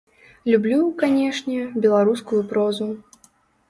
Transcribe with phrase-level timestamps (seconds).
[0.51, 2.93] Люблю, канечне, беларускую прозу.